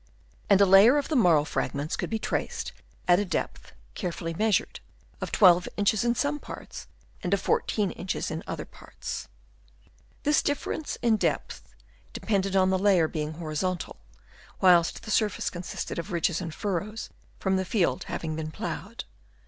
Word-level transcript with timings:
and 0.49 0.59
a 0.59 0.65
layer 0.65 0.97
of 0.97 1.09
the 1.09 1.15
marl 1.15 1.45
fragments 1.45 1.95
could 1.95 2.09
be 2.09 2.17
traced 2.17 2.71
at 3.07 3.19
a 3.19 3.23
depth, 3.23 3.71
carefully 3.93 4.33
measured, 4.33 4.79
of 5.21 5.31
12 5.31 5.67
inches 5.77 6.03
in 6.03 6.15
some 6.15 6.39
parts, 6.39 6.87
and 7.21 7.35
of 7.35 7.39
14 7.41 7.91
inches 7.91 8.31
in 8.31 8.41
other 8.47 8.65
parts, 8.65 9.27
This 10.23 10.41
difference 10.41 10.95
in 11.03 11.17
depth 11.17 11.75
de 12.13 12.19
pended 12.19 12.55
on 12.55 12.71
the 12.71 12.79
layer 12.79 13.07
being 13.07 13.33
horizontal, 13.33 13.97
whilst 14.59 15.03
the 15.03 15.11
surface 15.11 15.51
consisted 15.51 15.99
of 15.99 16.11
ridges 16.11 16.41
and 16.41 16.51
furrows 16.51 17.11
from 17.37 17.57
the 17.57 17.63
field 17.63 18.05
having 18.05 18.35
been 18.35 18.49
ploughed. 18.49 19.03